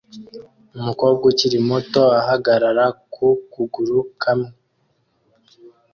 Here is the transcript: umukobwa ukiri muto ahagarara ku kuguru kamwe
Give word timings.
umukobwa 0.77 1.23
ukiri 1.31 1.57
muto 1.67 2.03
ahagarara 2.21 2.85
ku 3.13 3.27
kuguru 3.53 3.97
kamwe 4.21 4.49